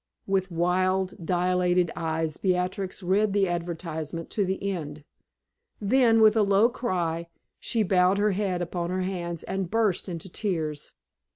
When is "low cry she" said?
6.41-7.83